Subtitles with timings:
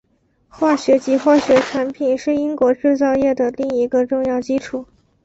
[0.49, 4.87] 化学及化学产品是英国制造业的另一个重要基础。